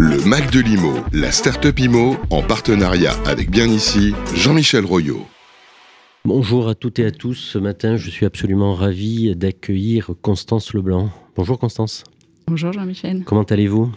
Le 0.00 0.24
Mac 0.24 0.52
de 0.52 0.60
l'IMO, 0.60 0.92
la 1.12 1.32
start-up 1.32 1.76
IMO, 1.76 2.14
en 2.30 2.40
partenariat 2.40 3.14
avec 3.26 3.50
Bien 3.50 3.66
Ici, 3.66 4.14
Jean-Michel 4.32 4.84
Royot. 4.84 5.26
Bonjour 6.24 6.68
à 6.68 6.76
toutes 6.76 7.00
et 7.00 7.04
à 7.04 7.10
tous. 7.10 7.34
Ce 7.34 7.58
matin, 7.58 7.96
je 7.96 8.08
suis 8.08 8.24
absolument 8.24 8.74
ravi 8.74 9.34
d'accueillir 9.34 10.12
Constance 10.22 10.72
Leblanc. 10.72 11.10
Bonjour 11.34 11.58
Constance. 11.58 12.04
Bonjour 12.46 12.72
Jean-Michel. 12.72 13.24
Comment 13.24 13.42
allez-vous? 13.42 13.90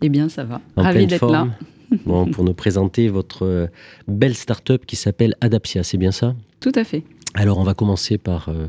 Eh 0.00 0.08
bien, 0.08 0.28
ça 0.28 0.44
va. 0.44 0.60
En 0.76 0.84
Ravi 0.84 1.08
d'être 1.08 1.28
là. 1.28 1.48
bon, 2.06 2.26
pour 2.26 2.44
nous 2.44 2.54
présenter 2.54 3.08
votre 3.08 3.44
euh, 3.44 3.66
belle 4.06 4.36
start-up 4.36 4.86
qui 4.86 4.94
s'appelle 4.94 5.34
Adapsia, 5.40 5.82
c'est 5.82 5.98
bien 5.98 6.12
ça? 6.12 6.36
Tout 6.60 6.72
à 6.76 6.84
fait. 6.84 7.02
Alors, 7.34 7.58
on 7.58 7.64
va 7.64 7.74
commencer 7.74 8.16
par 8.16 8.48
euh, 8.48 8.68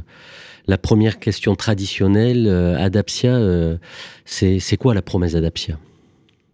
la 0.65 0.79
première 0.79 1.19
question 1.19 1.53
traditionnelle. 1.53 2.47
Euh, 2.47 2.83
Adapsia, 2.83 3.39
c'est 4.25 4.77
quoi 4.79 4.95
la 4.95 5.03
promesse 5.03 5.33
d'Adapsia 5.33 5.77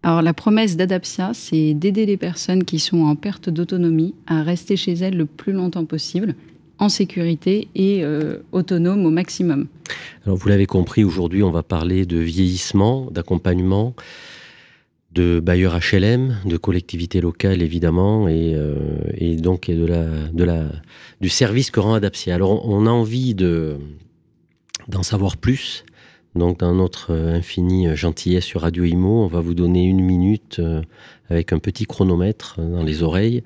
alors 0.06 0.22
la 0.22 0.34
promesse 0.34 0.76
d'Adapsia, 0.76 1.32
c'est 1.34 1.74
d'aider 1.74 2.06
les 2.06 2.16
personnes 2.16 2.62
qui 2.62 2.78
sont 2.78 3.00
en 3.00 3.16
perte 3.16 3.50
d'autonomie 3.50 4.14
à 4.28 4.44
rester 4.44 4.76
chez 4.76 4.92
elles 4.92 5.16
le 5.16 5.26
plus 5.26 5.52
longtemps 5.52 5.84
possible, 5.84 6.36
en 6.78 6.88
sécurité 6.88 7.66
et 7.74 8.04
euh, 8.04 8.38
autonome 8.52 9.04
au 9.04 9.10
maximum. 9.10 9.66
Alors 10.24 10.38
vous 10.38 10.48
l'avez 10.48 10.66
compris, 10.66 11.02
aujourd'hui 11.02 11.42
on 11.42 11.50
va 11.50 11.64
parler 11.64 12.06
de 12.06 12.18
vieillissement, 12.18 13.10
d'accompagnement, 13.10 13.96
de 15.10 15.40
bailleurs 15.40 15.76
HLM, 15.76 16.36
de 16.44 16.56
collectivités 16.56 17.20
locales 17.20 17.60
évidemment, 17.60 18.28
et, 18.28 18.52
euh, 18.54 18.76
donc 19.38 19.68
de 19.68 19.86
la, 19.86 20.04
de 20.32 20.68
du 21.20 21.28
service 21.28 21.72
que 21.72 21.80
rend 21.80 21.94
Adapsia. 21.94 22.32
Alors 22.32 22.64
on 22.64 22.86
a 22.86 22.90
envie 22.90 23.34
d'en 23.34 25.02
savoir 25.02 25.36
plus 25.36 25.84
donc, 26.36 26.60
dans 26.60 26.74
notre 26.74 27.12
euh, 27.12 27.34
infinie 27.34 27.88
euh, 27.88 27.96
gentillesse 27.96 28.44
sur 28.44 28.60
Radio 28.62 28.84
Imo, 28.84 29.22
on 29.22 29.26
va 29.26 29.40
vous 29.40 29.54
donner 29.54 29.84
une 29.84 30.00
minute 30.00 30.58
euh, 30.58 30.82
avec 31.30 31.52
un 31.52 31.58
petit 31.58 31.86
chronomètre 31.86 32.60
dans 32.60 32.84
les 32.84 33.02
oreilles 33.02 33.42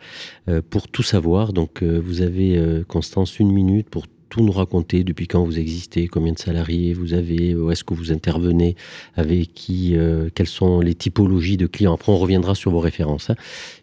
pour 0.69 0.89
tout 0.89 1.03
savoir. 1.03 1.55
Donc, 1.55 1.83
vous 1.83 2.20
avez, 2.20 2.83
Constance, 2.89 3.39
une 3.39 3.51
minute 3.51 3.89
pour 3.89 4.05
tout 4.29 4.42
nous 4.42 4.53
raconter 4.53 5.03
depuis 5.03 5.27
quand 5.27 5.42
vous 5.42 5.59
existez, 5.59 6.06
combien 6.06 6.34
de 6.34 6.39
salariés 6.39 6.92
vous 6.92 7.14
avez, 7.14 7.55
où 7.55 7.70
est-ce 7.70 7.83
que 7.83 7.95
vous 7.95 8.12
intervenez, 8.12 8.77
avec 9.17 9.55
qui, 9.55 9.97
quelles 10.34 10.47
sont 10.47 10.81
les 10.81 10.95
typologies 10.95 11.57
de 11.57 11.67
clients. 11.67 11.95
Après, 11.95 12.12
on 12.12 12.19
reviendra 12.19 12.55
sur 12.55 12.70
vos 12.70 12.81
références. 12.81 13.31
Hein. 13.31 13.36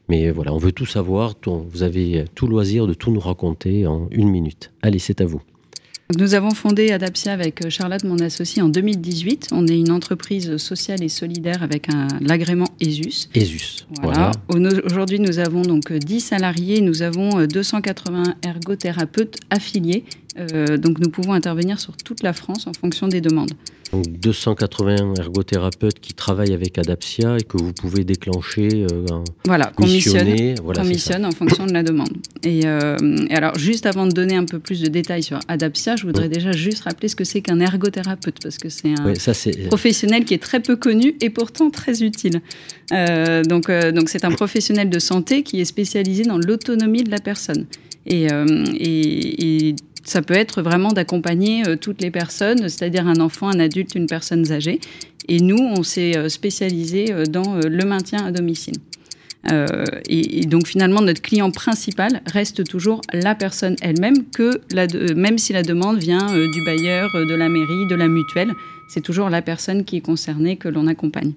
Mais 0.09 0.29
voilà, 0.29 0.53
on 0.53 0.59
veut 0.59 0.73
tout 0.73 0.85
savoir. 0.85 1.33
vous 1.43 1.81
avez 1.81 2.25
tout 2.35 2.45
loisir 2.45 2.85
de 2.85 2.93
tout 2.93 3.09
nous 3.09 3.19
raconter 3.19 3.87
en 3.87 4.07
une 4.11 4.29
minute. 4.29 4.71
Allez, 4.83 4.99
c'est 4.99 5.21
à 5.21 5.25
vous. 5.25 5.41
Nous 6.15 6.35
avons 6.35 6.51
fondé 6.51 6.91
Adapsia 6.93 7.33
avec 7.33 7.65
euh, 7.65 7.69
Charlotte, 7.69 8.05
mon 8.05 8.17
associé, 8.19 8.61
en 8.61 8.69
2018. 8.69 9.49
On 9.51 9.67
est 9.67 9.77
une 9.77 9.91
entreprise 9.91 10.55
sociale 10.55 11.03
et 11.03 11.09
solidaire 11.09 11.63
avec 11.63 11.87
l'agrément 12.21 12.67
ESUS. 12.79 13.27
ESUS, 13.35 13.85
voilà. 14.01 14.31
Aujourd'hui, 14.85 15.19
nous 15.19 15.39
avons 15.39 15.63
donc 15.63 15.91
10 15.91 16.21
salariés, 16.21 16.79
nous 16.79 17.01
avons 17.01 17.45
280 17.45 18.23
euh, 18.23 18.47
ergothérapeutes 18.47 19.37
affiliés. 19.49 20.05
Euh, 20.37 20.77
donc 20.77 20.99
nous 20.99 21.09
pouvons 21.09 21.33
intervenir 21.33 21.79
sur 21.79 21.95
toute 21.97 22.23
la 22.23 22.33
France 22.33 22.67
en 22.67 22.73
fonction 22.73 23.07
des 23.07 23.21
demandes. 23.21 23.53
Donc 23.91 24.05
280 24.19 25.13
ergothérapeutes 25.17 25.99
qui 25.99 26.13
travaillent 26.13 26.53
avec 26.53 26.77
Adapsia 26.77 27.37
et 27.37 27.43
que 27.43 27.57
vous 27.57 27.71
pouvez 27.71 28.03
déclencher, 28.03 28.85
euh, 28.91 29.05
voilà, 29.45 29.71
qu'on 29.75 29.85
missionne, 29.85 30.55
voilà, 30.61 30.83
missionne 30.83 31.25
en 31.25 31.31
fonction 31.31 31.65
de 31.65 31.71
la 31.71 31.83
demande. 31.83 32.09
Euh, 32.45 32.97
et, 33.29 33.33
alors 33.33 33.57
juste 33.57 33.85
avant 33.85 34.05
de 34.05 34.11
donner 34.11 34.35
un 34.35 34.43
peu 34.43 34.59
plus 34.59 34.81
de 34.81 34.87
détails 34.87 35.23
sur 35.23 35.39
Adapsia, 35.47 35.95
je 35.95 36.05
voudrais 36.05 36.27
déjà 36.27 36.51
juste 36.51 36.83
rappeler 36.83 37.07
ce 37.07 37.15
que 37.15 37.23
c'est 37.23 37.41
qu'un 37.41 37.59
ergothérapeute 37.61 38.37
parce 38.43 38.57
que 38.57 38.67
c'est 38.67 38.89
un 38.89 39.13
professionnel 39.67 40.25
qui 40.25 40.33
est 40.33 40.43
très 40.43 40.59
peu 40.59 40.75
connu 40.75 41.15
et 41.21 41.29
pourtant 41.29 41.69
très 41.69 42.03
utile. 42.03 42.41
Euh, 42.91 43.43
donc 43.43 43.71
donc 43.71 44.09
c'est 44.09 44.25
un 44.25 44.31
professionnel 44.31 44.89
de 44.89 44.99
santé 44.99 45.43
qui 45.43 45.61
est 45.61 45.65
spécialisé 45.65 46.23
dans 46.23 46.37
l'autonomie 46.37 47.03
de 47.03 47.11
la 47.11 47.19
personne. 47.19 47.65
Et, 48.09 48.27
et, 48.27 49.67
et, 49.69 49.75
ça 50.07 50.21
peut 50.21 50.33
être 50.33 50.61
vraiment 50.61 50.93
d'accompagner 50.93 51.67
euh, 51.67 51.75
toutes 51.75 52.01
les 52.01 52.11
personnes, 52.11 52.69
c'est-à-dire 52.69 53.07
un 53.07 53.19
enfant, 53.19 53.49
un 53.49 53.59
adulte, 53.59 53.93
une 53.93 54.07
personne 54.07 54.49
âgée. 54.51 54.79
Et 55.27 55.41
nous, 55.41 55.57
on 55.57 55.83
s'est 55.83 56.17
euh, 56.17 56.29
spécialisé 56.29 57.11
euh, 57.11 57.25
dans 57.25 57.55
le 57.55 57.85
maintien 57.85 58.25
à 58.25 58.31
domicile. 58.31 58.75
et, 60.09 60.45
donc 60.45 60.67
finalement, 60.67 61.01
notre 61.01 61.21
client 61.21 61.51
principal 61.51 62.21
reste 62.25 62.63
toujours 62.65 63.01
la 63.13 63.35
personne 63.35 63.75
elle-même, 63.81 64.25
que 64.25 64.61
même 65.13 65.37
si 65.37 65.53
la 65.53 65.63
demande 65.63 65.99
vient 65.99 66.27
du 66.53 66.65
bailleur, 66.65 67.09
de 67.13 67.35
la 67.35 67.47
mairie, 67.47 67.85
de 67.89 67.95
la 67.95 68.07
mutuelle, 68.07 68.51
c'est 68.89 69.01
toujours 69.01 69.29
la 69.29 69.41
personne 69.41 69.85
qui 69.85 69.97
est 69.97 70.01
concernée 70.01 70.57
que 70.57 70.67
l'on 70.67 70.87
accompagne. 70.87 71.33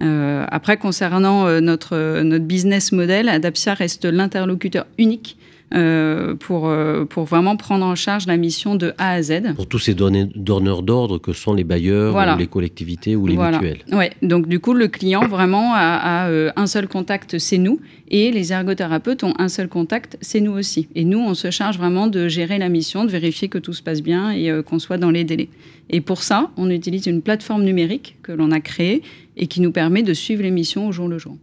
après, 0.00 0.76
concernant 0.76 1.60
notre, 1.60 2.20
notre 2.22 2.44
business 2.44 2.92
model, 2.92 3.30
Adapsia 3.30 3.72
reste 3.72 4.04
l'interlocuteur 4.04 4.86
unique 4.98 5.38
euh, 5.72 6.34
pour, 6.34 6.68
euh, 6.68 7.04
pour 7.04 7.24
vraiment 7.24 7.56
prendre 7.56 7.84
en 7.84 7.94
charge 7.94 8.26
la 8.26 8.36
mission 8.36 8.74
de 8.74 8.92
A 8.98 9.12
à 9.12 9.22
Z. 9.22 9.54
Pour 9.54 9.68
tous 9.68 9.78
ces 9.78 9.94
donneurs 9.94 10.82
d'ordre 10.82 11.18
que 11.18 11.32
sont 11.32 11.54
les 11.54 11.62
bailleurs, 11.62 12.14
ou 12.16 12.38
les 12.38 12.46
collectivités 12.48 13.14
ou 13.14 13.26
les 13.26 13.36
mutuelles. 13.36 13.78
Oui, 13.92 14.06
donc 14.22 14.48
du 14.48 14.58
coup, 14.58 14.74
le 14.74 14.88
client 14.88 15.28
vraiment 15.28 15.72
a, 15.74 16.28
euh, 16.28 16.50
un 16.56 16.66
seul 16.66 16.88
contact, 16.88 17.38
c'est 17.38 17.58
nous, 17.58 17.80
et 18.08 18.32
les 18.32 18.52
ergothérapeutes 18.52 19.22
ont 19.22 19.34
un 19.38 19.48
seul 19.48 19.68
contact, 19.68 20.18
c'est 20.20 20.40
nous 20.40 20.52
aussi. 20.52 20.88
Et 20.96 21.04
nous, 21.04 21.20
on 21.20 21.34
se 21.34 21.50
charge 21.50 21.78
vraiment 21.78 22.08
de 22.08 22.26
gérer 22.26 22.58
la 22.58 22.68
mission, 22.68 23.04
de 23.04 23.10
vérifier 23.10 23.48
que 23.48 23.58
tout 23.58 23.72
se 23.72 23.82
passe 23.82 24.02
bien 24.02 24.32
et 24.32 24.50
qu'on 24.66 24.80
soit 24.80 24.98
dans 24.98 25.10
les 25.10 25.22
délais. 25.22 25.50
Et 25.88 26.00
pour 26.00 26.22
ça, 26.22 26.50
on 26.56 26.68
utilise 26.70 27.06
une 27.06 27.22
plateforme 27.22 27.62
numérique 27.62 28.16
que 28.22 28.32
l'on 28.32 28.50
a 28.50 28.60
créée 28.60 29.02
et 29.36 29.46
qui 29.46 29.60
nous 29.60 29.72
permet 29.72 30.02
de 30.02 30.14
suivre 30.14 30.42
les 30.42 30.50
missions 30.50 30.88
au 30.88 30.92
jour 30.92 31.06
le 31.08 31.18
jour. 31.18 31.36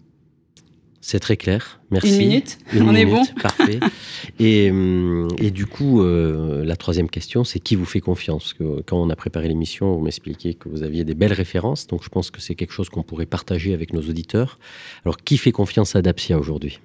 C'est 0.99 1.19
très 1.19 1.37
clair. 1.37 1.76
Merci. 1.89 2.09
Une 2.09 2.17
minute 2.17 2.57
On 2.75 2.95
est 2.95 3.05
bon 3.05 3.23
Parfait. 3.41 3.79
Et, 4.39 4.69
hum, 4.69 5.29
et, 5.39 5.51
du 5.51 5.65
coup, 5.65 6.01
euh, 6.01 6.63
la 6.63 6.75
troisième 6.75 7.09
question, 7.09 7.43
c'est 7.43 7.59
qui 7.59 7.75
vous 7.75 7.85
fait 7.85 8.01
confiance? 8.01 8.53
Que 8.53 8.81
Quand 8.81 9.01
on 9.01 9.09
a 9.09 9.15
préparé 9.15 9.47
l'émission, 9.47 9.95
vous 9.95 10.01
m'expliquiez 10.01 10.53
que 10.53 10.69
vous 10.69 10.83
aviez 10.83 11.03
des 11.03 11.15
belles 11.15 11.33
références. 11.33 11.87
Donc, 11.87 12.03
je 12.03 12.09
pense 12.09 12.29
que 12.29 12.41
c'est 12.41 12.53
quelque 12.55 12.73
chose 12.73 12.89
qu'on 12.89 13.03
pourrait 13.03 13.25
partager 13.25 13.73
avec 13.73 13.93
nos 13.93 14.01
auditeurs. 14.01 14.59
Alors, 15.05 15.17
qui 15.17 15.37
fait 15.37 15.51
confiance 15.51 15.95
à 15.95 16.01
Dapsia 16.01 16.37
aujourd'hui? 16.37 16.79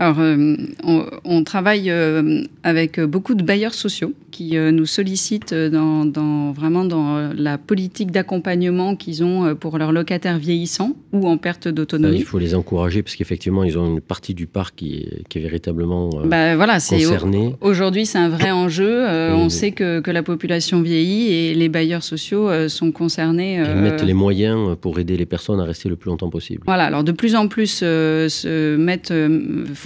Alors, 0.00 0.16
euh, 0.20 0.56
on, 1.24 1.44
travaille 1.44 1.90
euh, 1.90 2.42
avec 2.62 2.98
beaucoup 2.98 3.34
de 3.34 3.42
bailleurs 3.42 3.74
sociaux 3.74 4.14
qui 4.30 4.56
euh, 4.56 4.70
nous 4.70 4.86
sollicitent 4.86 5.52
dans, 5.52 6.52
vraiment 6.52 6.86
dans 6.86 7.30
la 7.36 7.58
politique 7.58 8.10
d'accompagnement 8.10 8.96
qu'ils 8.96 9.22
ont 9.22 9.54
pour 9.56 9.76
leurs 9.76 9.92
locataires 9.92 10.38
vieillissants 10.38 10.96
ou 11.12 11.28
en 11.28 11.36
perte 11.36 11.68
d'autonomie. 11.68 12.16
Il 12.16 12.24
faut 12.24 12.38
les 12.38 12.54
encourager 12.54 13.02
parce 13.02 13.14
qu'effectivement, 13.14 13.62
ils 13.62 13.76
ont 13.76 13.86
une 13.86 14.00
partie 14.00 14.32
du 14.32 14.46
parc 14.46 14.76
qui 14.76 15.06
est, 15.34 15.38
véritablement 15.38 16.08
bah, 16.24 16.56
voilà, 16.56 16.74
concernée. 16.74 17.54
Aujourd'hui, 17.60 18.06
c'est 18.06 18.18
un 18.18 18.30
vrai 18.30 18.50
enjeu. 18.50 19.06
on 19.06 19.50
sait 19.50 19.72
que, 19.72 20.00
que, 20.00 20.10
la 20.10 20.22
population 20.22 20.80
vieillit 20.80 21.30
et 21.30 21.54
les 21.54 21.68
bailleurs 21.68 22.04
sociaux 22.04 22.48
sont 22.70 22.90
concernés. 22.90 23.56
Et 23.56 23.74
mettent 23.74 24.02
les 24.02 24.14
moyens 24.14 24.76
pour 24.80 24.98
aider 24.98 25.18
les 25.18 25.26
personnes 25.26 25.60
à 25.60 25.64
rester 25.64 25.90
le 25.90 25.96
plus 25.96 26.08
longtemps 26.08 26.30
possible. 26.30 26.62
Voilà, 26.64 26.84
alors 26.84 27.04
de 27.04 27.12
plus 27.12 27.36
en 27.36 27.48
plus 27.48 27.80
se 27.80 28.76
mettent, 28.76 29.12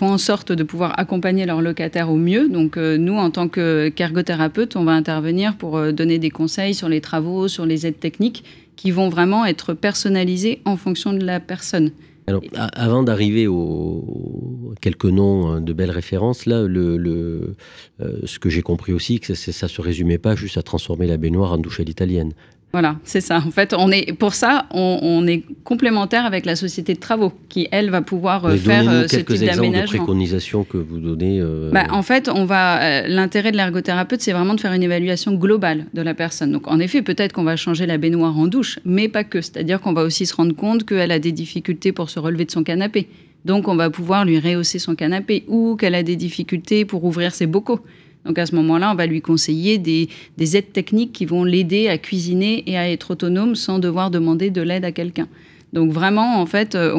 en 0.07 0.19
sorte 0.19 0.53
de 0.53 0.63
pouvoir 0.63 0.99
accompagner 0.99 1.47
leurs 1.47 1.63
locataires 1.63 2.11
au 2.11 2.17
mieux. 2.17 2.49
Donc 2.49 2.77
euh, 2.77 2.97
nous, 2.97 3.15
en 3.15 3.31
tant 3.31 3.49
qu'ergothérapeute, 3.49 4.77
on 4.77 4.85
va 4.85 4.93
intervenir 4.93 5.57
pour 5.57 5.77
euh, 5.77 5.93
donner 5.93 6.19
des 6.19 6.31
conseils 6.31 6.75
sur 6.75 6.89
les 6.89 7.01
travaux, 7.01 7.49
sur 7.49 7.67
les 7.67 7.87
aides 7.87 8.01
techniques 8.01 8.45
qui 8.77 8.91
vont 8.91 9.09
vraiment 9.09 9.45
être 9.45 9.75
personnalisées 9.75 10.61
en 10.65 10.77
fonction 10.77 11.13
de 11.13 11.25
la 11.25 11.41
personne. 11.41 11.91
Alors, 12.27 12.43
avant 12.55 13.03
d'arriver 13.03 13.47
aux 13.47 14.73
quelques 14.81 15.05
noms 15.05 15.49
hein, 15.49 15.61
de 15.61 15.73
belles 15.75 15.91
références, 15.91 16.47
là, 16.47 16.63
le, 16.63 16.97
le 16.97 17.55
euh, 18.01 18.21
ce 18.25 18.39
que 18.39 18.49
j'ai 18.49 18.63
compris 18.63 18.95
aussi, 18.95 19.21
que 19.21 19.35
ça 19.35 19.67
ne 19.67 19.71
se 19.71 19.81
résumait 19.83 20.19
pas 20.19 20.35
juste 20.35 20.57
à 20.57 20.63
transformer 20.63 21.07
la 21.07 21.19
baignoire 21.19 21.53
en 21.53 21.59
douche 21.59 21.81
à 21.81 21.85
l'italienne. 21.85 22.33
Voilà, 22.75 22.97
c'est 23.05 23.21
ça. 23.21 23.37
En 23.37 23.53
fait, 23.53 23.73
on 23.73 23.93
est 23.93 24.13
pour 24.15 24.35
ça, 24.35 24.67
on, 24.73 25.25
est 25.29 25.45
complémentaire 25.63 26.27
avec 26.27 26.45
la 26.45 26.57
société 26.57 26.95
de 26.95 26.99
travaux 26.99 27.33
qui, 27.49 27.69
elle, 27.71 27.89
va 27.89 28.03
pouvoir 28.03 28.45
euh, 28.47 28.57
faire 28.57 28.91
euh, 28.91 29.07
ce 29.07 29.19
type 29.19 29.45
d'aménagement. 29.45 29.83
de 29.83 29.99
préconisations 29.99 30.65
que 30.65 30.79
vous 30.79 30.99
donnez. 30.99 31.39
Euh, 31.41 31.71
bah, 31.73 31.85
en 31.91 32.03
fait, 32.03 32.29
on 32.29 32.45
va. 32.45 33.07
L'intérêt 33.07 33.53
de 33.53 33.57
l'ergothérapeute, 33.57 34.21
c'est 34.23 34.33
vraiment 34.33 34.55
de 34.55 34.61
faire 34.61 34.73
une 34.73 34.83
évaluation 34.83 35.35
globale 35.35 35.87
de 35.95 36.03
la 36.03 36.15
personne. 36.15 36.51
Donc, 36.51 36.67
en 36.67 36.81
effet, 36.81 37.01
peut-être 37.01 37.33
qu'on 37.33 37.45
va 37.45 37.55
changer 37.55 37.87
la 37.87 37.97
baignoire 37.97 38.37
en 38.37 38.49
douche, 38.49 38.81
mais 38.85 39.07
pas 39.07 39.23
que. 39.23 39.41
C'est-à-dire 39.41 39.81
qu'on 39.81 39.93
va 39.93 40.03
aussi 40.03 40.27
se 40.27 40.35
rendre 40.35 40.57
compte 40.57 40.85
qu'elle 40.85 41.13
a 41.13 41.21
des 41.21 41.31
difficultés 41.31 41.93
pour 41.93 42.11
se 42.11 42.19
relever 42.19 42.45
de 42.45 42.51
son 42.51 42.65
canapé. 42.65 43.07
Donc, 43.45 43.69
on 43.69 43.77
va 43.77 43.89
pouvoir 43.89 44.25
lui 44.25 44.41
rehausser 44.41 44.81
son 44.81 44.97
canapé 44.97 45.45
ou 45.47 45.77
qu'elle 45.77 45.95
a 45.95 46.03
des 46.03 46.17
difficultés 46.17 46.85
pour 46.85 47.05
ouvrir 47.05 47.37
ses 47.37 47.47
bocaux. 47.47 47.79
Donc 48.25 48.39
à 48.39 48.47
ce 48.47 48.55
moment-là, 48.55 48.93
on 48.93 48.95
va 48.95 49.07
lui 49.07 49.21
conseiller 49.21 49.79
des, 49.79 50.09
aides 50.57 50.73
techniques 50.73 51.13
qui 51.13 51.27
vont 51.27 51.45
l'aider 51.45 51.89
à 51.89 51.99
cuisiner 51.99 52.65
et 52.67 52.77
à 52.77 52.91
être 52.91 53.13
autonome 53.13 53.55
sans 53.55 53.79
devoir 53.79 54.11
demander 54.11 54.51
de 54.51 54.63
l'aide 54.63 54.85
à 54.85 54.93
quelqu'un. 54.93 55.29
Donc 55.73 55.91
vraiment, 55.91 56.41
en 56.41 56.47
fait, 56.47 56.77
euh, 56.77 56.95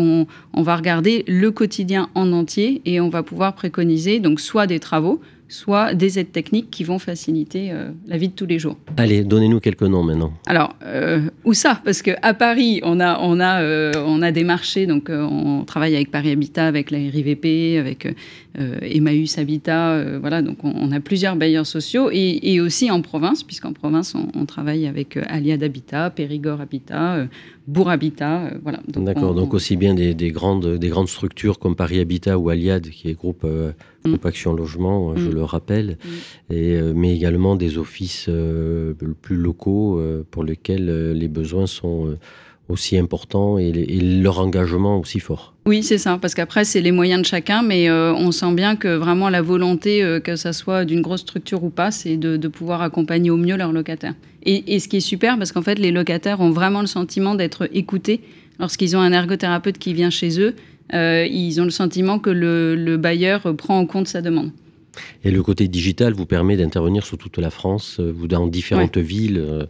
on, 0.54 0.62
va 0.62 0.76
regarder 0.76 1.24
le 1.28 1.50
quotidien 1.50 2.10
en 2.14 2.34
entier 2.34 2.82
et 2.86 3.00
on 3.00 3.10
va 3.10 3.24
pouvoir 3.24 3.56
préconiser 3.56 4.20
donc 4.20 4.42
soit 4.42 4.68
des 4.68 4.80
travaux, 4.80 5.22
soit 5.48 5.94
des 5.94 6.18
aides 6.18 6.32
techniques 6.32 6.72
qui 6.72 6.84
vont 6.84 6.98
faciliter 6.98 7.72
euh, 7.72 7.90
la 8.08 8.18
vie 8.18 8.30
de 8.30 8.34
tous 8.34 8.48
les 8.48 8.58
jours. 8.58 8.78
Allez, 8.98 9.24
donnez-nous 9.24 9.60
quelques 9.60 9.84
noms 9.84 10.04
maintenant. 10.04 10.34
Alors, 10.48 10.76
euh, 10.84 11.22
où 11.44 11.54
ça? 11.54 11.82
Parce 11.86 12.02
qu'à 12.02 12.34
Paris, 12.34 12.82
on 12.84 13.00
a, 13.00 13.20
on, 13.22 13.40
a, 13.40 13.62
euh, 13.62 13.92
on 14.06 14.22
a 14.22 14.32
des 14.32 14.44
marchés, 14.44 14.88
donc 14.88 15.10
on 15.10 15.64
travaille 15.66 15.96
avec 15.96 16.10
Paris 16.10 16.32
Habitat, 16.32 16.66
avec 16.66 16.90
la 16.90 16.98
RIVP, 16.98 17.78
avec 17.78 18.08
Emmaüs 18.56 19.38
Habitat, 19.38 20.20
voilà, 20.20 20.42
donc 20.42 20.58
on, 20.64 20.92
a 20.94 21.02
plusieurs 21.02 21.36
bailleurs 21.36 21.66
sociaux, 21.66 22.10
et, 22.12 22.62
aussi 22.62 22.90
en 22.90 23.02
province, 23.02 23.44
puisqu'en 23.44 23.74
province, 23.74 24.16
on, 24.16 24.46
travaille 24.46 24.88
avec 24.88 25.18
Aliad 25.28 25.62
Habitat, 25.62 26.10
Périgord 26.10 26.62
Habitat, 26.62 27.28
Bourg 27.68 27.90
Habitat, 27.90 28.52
voilà. 28.64 28.80
D'accord, 28.88 29.34
donc 29.34 29.54
aussi 29.54 29.76
bien 29.76 29.94
des, 29.94 30.14
des, 30.14 30.32
grandes, 30.32 30.78
des 30.78 30.88
grandes 30.88 31.10
structures 31.10 31.60
comme 31.60 31.76
Paris 31.76 32.00
Habitat 32.00 32.38
ou 32.38 32.50
Aliad, 32.50 32.88
qui 32.88 33.10
est 33.10 33.14
groupe 33.14 33.46
groupe 34.10 34.26
Action 34.26 34.54
Logement, 34.54 35.16
je 35.16 35.30
mm. 35.30 35.34
le 35.34 35.44
rappelle, 35.44 35.98
mm. 36.04 36.54
et, 36.54 36.76
euh, 36.76 36.94
mais 36.96 37.16
également 37.16 37.56
des 37.56 37.78
offices 37.78 38.28
euh, 38.30 38.94
plus 39.22 39.36
locaux 39.36 40.00
euh, 40.00 40.24
pour 40.30 40.44
lesquels 40.44 41.12
les 41.12 41.28
besoins 41.28 41.68
sont 41.68 42.18
aussi 42.68 42.98
importants 42.98 43.60
et, 43.60 43.72
leur 43.72 44.40
engagement 44.40 45.00
aussi 45.00 45.20
fort. 45.20 45.54
Oui, 45.68 45.84
c'est 45.84 46.00
ça, 46.00 46.18
parce 46.20 46.34
qu'après, 46.34 46.66
c'est 46.66 46.82
les 46.82 46.92
moyens 46.92 47.22
de 47.22 47.26
chacun, 47.28 47.62
mais 47.62 47.92
on 47.92 48.32
sent 48.32 48.54
bien 48.54 48.76
que 48.76 48.96
vraiment 48.96 49.30
la 49.30 49.44
volonté, 49.44 50.20
que 50.24 50.36
ça 50.36 50.52
soit 50.52 50.84
d'une 50.84 51.02
grosse 51.02 51.22
structure 51.22 51.64
ou 51.64 51.70
pas, 51.70 51.92
c'est 51.92 52.18
de, 52.18 52.48
pouvoir 52.48 52.82
accompagner 52.82 53.30
au 53.30 53.38
mieux 53.38 53.56
leurs 53.56 53.72
locataires. 53.72 54.16
Et, 54.44 54.80
ce 54.80 54.88
qui 54.88 54.98
est 54.98 55.02
super, 55.02 55.38
parce 55.38 55.52
qu'en 55.52 55.62
fait, 55.62 55.78
les 55.78 55.92
locataires 55.92 56.42
ont 56.42 56.52
vraiment 56.52 56.82
le 56.82 56.88
sentiment 56.88 57.36
d'être 57.36 57.70
écoutés 57.72 58.22
lorsqu'ils 58.60 58.96
ont 58.96 59.02
un 59.02 59.12
ergothérapeute 59.12 59.78
qui 59.78 59.94
vient 59.94 60.10
chez 60.10 60.40
eux 60.40 60.56
ils 60.94 61.60
ont 61.60 61.66
le 61.66 61.70
sentiment 61.70 62.20
que 62.20 62.30
le, 62.30 62.98
bailleur 62.98 63.56
prend 63.56 63.80
en 63.80 63.86
compte 63.86 64.08
sa 64.08 64.22
demande. 64.22 64.52
Et 65.24 65.32
le 65.32 65.42
côté 65.44 65.68
digital 65.68 66.14
vous 66.14 66.26
permet 66.26 66.58
d'intervenir 66.58 67.06
sur 67.06 67.18
toute 67.18 67.38
la 67.38 67.50
France, 67.50 67.98
euh, 68.00 68.12
vous 68.16 68.28
dans 68.28 68.48
différentes 68.48 68.98
villes, 68.98 69.38
euh, 69.38 69.66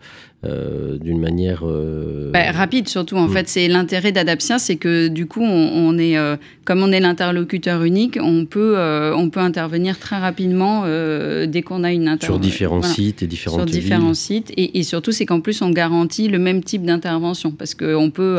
euh, 0.45 0.97
d'une 0.99 1.19
manière 1.19 1.61
euh, 1.63 2.29
bah, 2.31 2.51
rapide 2.51 2.87
surtout. 2.87 3.15
En 3.15 3.27
mm. 3.27 3.31
fait, 3.31 3.49
c'est 3.49 3.67
l'intérêt 3.67 4.11
d'Adaptia, 4.11 4.59
c'est 4.59 4.75
que 4.75 5.07
du 5.07 5.25
coup, 5.25 5.41
on, 5.41 5.97
est 5.97 6.17
euh, 6.17 6.35
comme 6.65 6.83
on 6.83 6.91
est 6.91 6.99
l'interlocuteur 6.99 7.83
unique, 7.83 8.19
on 8.21 8.45
peut 8.45 8.75
on 9.15 9.29
peut 9.29 9.39
intervenir 9.39 9.97
très 9.97 10.17
rapidement 10.17 10.83
dès 11.47 11.61
qu'on 11.61 11.83
a 11.83 11.91
une 11.91 12.07
intervention 12.07 12.35
sur 12.35 12.39
différents 12.39 12.81
sites 12.81 13.23
et 13.23 13.27
différentes 13.27 13.59
sur 13.61 13.65
différents 13.65 14.13
sites 14.13 14.51
et, 14.57 14.83
surtout 14.83 15.11
c'est 15.11 15.25
qu'en 15.25 15.39
plus 15.39 15.61
on 15.61 15.69
garantit 15.71 16.27
le 16.27 16.37
même 16.37 16.63
type 16.63 16.83
d'intervention 16.83 17.51
parce 17.51 17.73
qu'on 17.73 18.11
peut 18.11 18.37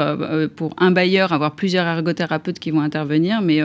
pour 0.54 0.74
un 0.78 0.90
bailleur 0.90 1.32
avoir 1.32 1.54
plusieurs 1.56 1.86
ergothérapeutes 1.86 2.58
qui 2.58 2.70
vont 2.70 2.80
intervenir, 2.80 3.40
mais 3.42 3.60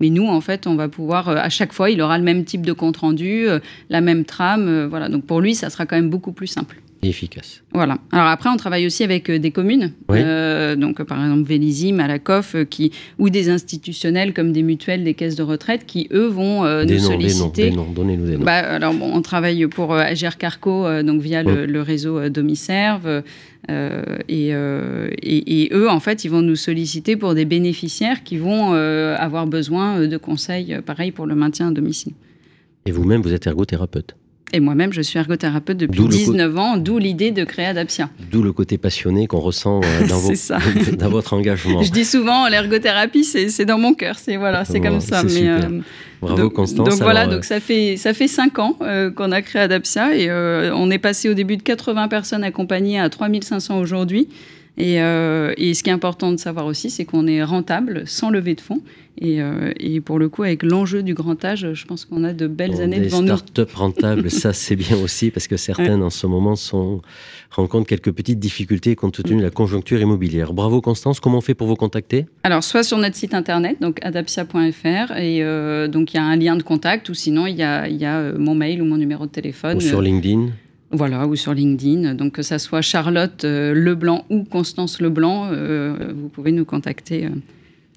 mais 0.00 0.10
nous, 0.10 0.26
en 0.26 0.40
fait, 0.40 0.66
on 0.66 0.74
va 0.74 0.88
pouvoir, 0.88 1.28
à 1.28 1.48
chaque 1.48 1.72
fois, 1.72 1.90
il 1.90 2.00
aura 2.02 2.18
le 2.18 2.24
même 2.24 2.44
type 2.44 2.66
de 2.66 2.72
compte 2.72 2.96
rendu, 2.96 3.46
la 3.90 4.00
même 4.00 4.24
trame. 4.24 4.86
voilà. 4.86 5.08
Donc 5.08 5.24
pour 5.24 5.40
lui, 5.40 5.54
ça 5.54 5.70
sera 5.70 5.86
quand 5.86 5.96
même 5.96 6.10
beaucoup 6.10 6.32
plus 6.32 6.48
simple 6.48 6.76
efficace. 7.08 7.62
Voilà. 7.72 7.98
Alors 8.12 8.26
après, 8.26 8.50
on 8.50 8.56
travaille 8.56 8.86
aussi 8.86 9.02
avec 9.02 9.30
euh, 9.30 9.38
des 9.38 9.50
communes, 9.50 9.92
euh, 10.10 10.76
donc 10.76 11.02
par 11.02 11.22
exemple 11.22 11.48
Vélizy, 11.48 11.92
Malakoff, 11.92 12.54
euh, 12.54 12.64
qui 12.64 12.92
ou 13.18 13.30
des 13.30 13.48
institutionnels 13.50 14.32
comme 14.32 14.52
des 14.52 14.62
mutuelles, 14.62 15.04
des 15.04 15.14
caisses 15.14 15.36
de 15.36 15.42
retraite, 15.42 15.86
qui 15.86 16.08
eux 16.12 16.26
vont 16.26 16.64
nous 16.84 16.98
solliciter. 16.98 17.70
Des 17.70 17.76
noms, 17.76 17.90
donnez-nous 17.90 18.26
des 18.26 18.36
noms. 18.36 18.44
Bah, 18.44 18.58
alors 18.58 18.94
bon, 18.94 19.10
on 19.12 19.22
travaille 19.22 19.66
pour 19.66 19.94
Agir 19.94 20.38
Carco, 20.38 20.86
donc 21.02 21.20
via 21.20 21.42
le, 21.42 21.80
réseau 21.82 22.28
Domiserve. 22.28 23.22
Et, 23.68 24.48
et, 24.48 25.68
eux, 25.72 25.88
en 25.90 26.00
fait, 26.00 26.24
ils 26.24 26.30
vont 26.30 26.42
nous 26.42 26.56
solliciter 26.56 27.16
pour 27.16 27.34
des 27.34 27.44
bénéficiaires 27.44 28.22
qui 28.22 28.36
vont 28.36 28.72
avoir 28.72 29.46
besoin 29.46 30.06
de 30.06 30.16
conseils, 30.16 30.78
pareil 30.84 31.12
pour 31.12 31.26
le 31.26 31.34
maintien 31.34 31.68
à 31.68 31.70
domicile. 31.70 32.12
Et 32.86 32.92
vous-même, 32.92 33.22
vous 33.22 33.32
êtes 33.32 33.46
ergothérapeute 33.46 34.14
et 34.54 34.60
moi-même, 34.60 34.92
je 34.92 35.02
suis 35.02 35.18
ergothérapeute 35.18 35.76
depuis 35.76 36.06
19 36.06 36.56
ans, 36.58 36.76
d'où 36.76 36.98
l'idée 36.98 37.32
de 37.32 37.42
créer 37.42 37.66
Adaptia. 37.66 38.08
D'où 38.30 38.40
le 38.40 38.52
côté 38.52 38.78
passionné 38.78 39.26
qu'on 39.26 39.40
ressent 39.40 39.80
euh, 39.82 40.06
dans, 40.08 40.96
dans, 40.96 41.08
votre 41.08 41.32
engagement. 41.32 41.82
Je 41.82 41.90
dis 41.90 42.04
souvent, 42.04 42.48
l'ergothérapie, 42.48 43.24
c'est 43.24 43.64
dans 43.64 43.78
mon 43.78 43.94
cœur. 43.94 44.16
C'est 44.18 44.36
voilà, 44.36 44.64
c'est 44.64 44.80
comme 44.80 45.00
ça. 45.00 45.24
Mais, 45.24 45.48
euh, 45.48 45.80
Bravo 46.20 46.42
donc, 46.42 46.52
Constance. 46.52 46.88
Donc 46.88 47.00
voilà, 47.00 47.26
donc 47.26 47.44
ça 47.44 47.58
fait 47.58 47.96
ça 47.96 48.14
fait 48.14 48.28
cinq 48.28 48.60
ans 48.60 48.76
euh, 48.80 49.10
qu'on 49.10 49.32
a 49.32 49.42
créé 49.42 49.62
Adaptia 49.62 50.16
et 50.16 50.30
on 50.72 50.88
est 50.90 50.98
passé 50.98 51.28
au 51.28 51.34
début 51.34 51.56
de 51.56 51.62
80 51.62 52.06
personnes 52.06 52.44
accompagnées 52.44 53.00
à 53.00 53.08
3500 53.10 53.78
aujourd'hui. 53.78 54.28
Et, 54.76 54.94
et, 54.94 55.74
ce 55.74 55.82
qui 55.82 55.90
est 55.90 55.92
important 55.92 56.32
de 56.32 56.36
savoir 56.36 56.66
aussi, 56.66 56.90
c'est 56.90 57.04
qu'on 57.04 57.26
est 57.26 57.44
rentable 57.44 58.02
sans 58.06 58.30
lever 58.30 58.54
de 58.54 58.60
fonds 58.60 58.82
euh, 59.22 59.72
et, 59.78 60.00
pour 60.00 60.18
le 60.18 60.28
coup, 60.28 60.42
avec 60.42 60.62
l'enjeu 60.62 61.02
du 61.02 61.14
grand 61.14 61.42
âge, 61.44 61.68
je 61.72 61.86
pense 61.86 62.04
qu'on 62.04 62.24
a 62.24 62.32
de 62.32 62.46
belles 62.46 62.80
années 62.80 63.00
devant 63.00 63.22
nous. 63.22 63.28
Start-up 63.28 63.72
rentables, 63.74 64.30
ça 64.30 64.52
c'est 64.52 64.76
bien 64.76 64.96
aussi, 64.96 65.30
parce 65.30 65.46
que 65.46 65.56
certaines 65.56 66.02
en 66.02 66.10
ce 66.10 66.26
moment 66.26 66.56
sont, 66.56 67.00
rencontrent 67.50 67.86
quelques 67.86 68.10
petites 68.10 68.40
difficultés 68.40 68.96
compte 68.96 69.22
tenu 69.22 69.38
de 69.38 69.42
la 69.42 69.50
conjoncture 69.50 70.00
immobilière. 70.00 70.52
Bravo 70.52 70.80
Constance, 70.80 71.20
comment 71.20 71.38
on 71.38 71.42
fait 71.42 71.54
pour 71.54 71.68
vous 71.68 71.76
contacter? 71.76 72.26
Alors, 72.42 72.64
soit 72.64 72.82
sur 72.82 72.98
notre 72.98 73.16
site 73.16 73.34
internet, 73.34 73.76
donc 73.80 74.04
adaptia.fr, 74.04 75.16
et 75.16 75.42
euh, 75.42 75.86
donc 75.86 76.12
il 76.12 76.16
y 76.16 76.20
a 76.20 76.24
un 76.24 76.36
lien 76.36 76.56
de 76.56 76.62
contact, 76.62 77.08
ou 77.08 77.14
sinon 77.14 77.46
il 77.46 77.56
y 77.56 77.62
a, 77.62 77.88
y 77.88 78.04
a 78.04 78.18
euh, 78.18 78.38
mon 78.38 78.54
mail 78.54 78.82
ou 78.82 78.84
mon 78.84 78.96
numéro 78.96 79.26
de 79.26 79.30
téléphone. 79.30 79.76
Ou 79.76 79.80
sur 79.80 80.02
LinkedIn 80.02 80.48
voilà, 80.94 81.26
ou 81.26 81.36
sur 81.36 81.54
LinkedIn. 81.54 82.14
Donc, 82.14 82.32
que 82.32 82.42
ça 82.42 82.58
soit 82.58 82.82
Charlotte 82.82 83.44
Leblanc 83.44 84.24
ou 84.30 84.44
Constance 84.44 85.00
Leblanc, 85.00 85.50
vous 86.14 86.28
pouvez 86.28 86.52
nous 86.52 86.64
contacter 86.64 87.28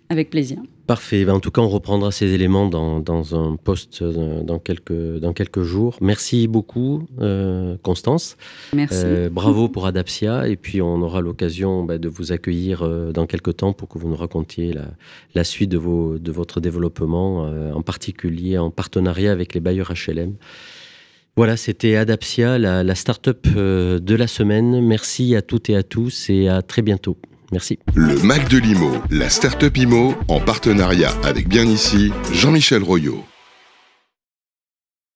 avec 0.10 0.30
plaisir. 0.30 0.60
Parfait. 0.86 1.26
Ben, 1.26 1.34
en 1.34 1.42
tout 1.42 1.52
cas, 1.52 1.62
on 1.62 1.68
reprendra 1.68 2.12
ces 2.12 2.34
éléments 2.34 2.70
dans, 2.70 3.36
un 3.36 3.58
post 3.58 4.02
euh, 4.02 4.42
dans 4.42 4.58
quelques, 4.58 5.20
dans 5.20 5.34
quelques 5.34 5.64
jours. 5.64 5.98
Merci 6.00 6.48
beaucoup, 6.48 7.06
euh, 7.20 7.76
Constance. 7.84 8.38
Merci. 8.74 9.02
Euh, 9.04 9.30
bravo 9.30 9.68
pour 9.68 9.86
Adapsia. 9.86 10.48
Et 10.48 10.56
puis, 10.56 10.82
on 10.82 11.02
aura 11.02 11.20
l'occasion 11.20 11.84
ben, 11.84 12.00
de 12.00 12.08
vous 12.08 12.32
accueillir 12.32 12.88
dans 13.12 13.26
quelques 13.26 13.58
temps 13.58 13.74
pour 13.74 13.90
que 13.90 14.00
vous 14.00 14.08
nous 14.08 14.16
racontiez 14.16 14.74
la, 15.36 15.44
suite 15.44 15.70
de, 15.70 15.78
vos, 15.78 16.18
de 16.18 16.32
votre 16.32 16.62
développement, 16.62 17.42
en 17.74 17.82
particulier 17.82 18.58
en 18.58 18.72
partenariat 18.72 19.34
avec 19.34 19.54
les 19.54 19.60
bailleurs 19.60 19.92
HLM. 19.92 20.36
Voilà, 21.38 21.56
c'était 21.56 21.96
Adapsia, 21.96 22.58
la, 22.58 22.84
la 22.84 22.96
start-up 22.96 23.48
de 23.48 24.16
la 24.16 24.26
semaine. 24.28 24.82
Merci 24.82 25.36
à 25.36 25.44
toutes 25.44 25.70
et 25.70 25.76
à 25.76 25.84
tous 25.84 26.30
et 26.30 26.50
à 26.50 26.64
très 26.64 26.82
bientôt. 26.82 27.16
Merci. 27.52 27.80
Le 27.94 28.22
Mac 28.24 28.50
de 28.50 28.58
l'IMO, 28.58 28.92
la 29.12 29.30
start-up 29.30 29.78
IMO, 29.78 30.16
en 30.28 30.40
partenariat 30.40 31.12
avec 31.24 31.48
Bien 31.48 31.66
Ici, 31.66 32.12
Jean-Michel 32.34 32.84
Royot. 32.84 33.24